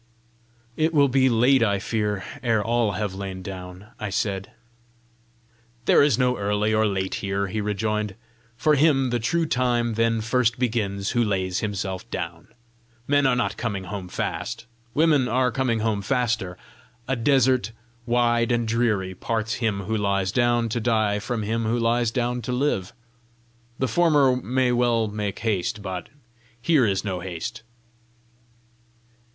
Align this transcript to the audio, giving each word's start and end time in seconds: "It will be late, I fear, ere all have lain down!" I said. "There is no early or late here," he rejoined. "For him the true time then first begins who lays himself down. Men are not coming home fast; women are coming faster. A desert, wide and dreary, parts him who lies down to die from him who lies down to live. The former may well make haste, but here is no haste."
"It 0.75 0.95
will 0.95 1.09
be 1.09 1.29
late, 1.29 1.61
I 1.61 1.77
fear, 1.77 2.23
ere 2.41 2.63
all 2.63 2.93
have 2.93 3.13
lain 3.13 3.43
down!" 3.43 3.85
I 3.99 4.09
said. 4.09 4.49
"There 5.85 6.01
is 6.01 6.17
no 6.17 6.37
early 6.39 6.73
or 6.73 6.87
late 6.87 7.13
here," 7.21 7.45
he 7.49 7.61
rejoined. 7.61 8.15
"For 8.57 8.73
him 8.73 9.11
the 9.11 9.19
true 9.19 9.45
time 9.45 9.93
then 9.93 10.19
first 10.21 10.57
begins 10.57 11.11
who 11.11 11.23
lays 11.23 11.59
himself 11.59 12.09
down. 12.09 12.47
Men 13.07 13.27
are 13.27 13.35
not 13.35 13.57
coming 13.57 13.83
home 13.83 14.07
fast; 14.07 14.65
women 14.95 15.27
are 15.27 15.51
coming 15.51 15.79
faster. 16.01 16.57
A 17.07 17.15
desert, 17.15 17.71
wide 18.07 18.51
and 18.51 18.67
dreary, 18.67 19.13
parts 19.13 19.53
him 19.61 19.81
who 19.81 19.95
lies 19.95 20.31
down 20.31 20.67
to 20.69 20.79
die 20.79 21.19
from 21.19 21.43
him 21.43 21.65
who 21.65 21.77
lies 21.77 22.09
down 22.09 22.41
to 22.41 22.51
live. 22.51 22.91
The 23.77 23.87
former 23.87 24.35
may 24.35 24.71
well 24.71 25.09
make 25.09 25.37
haste, 25.37 25.83
but 25.83 26.09
here 26.59 26.87
is 26.87 27.05
no 27.05 27.19
haste." 27.19 27.61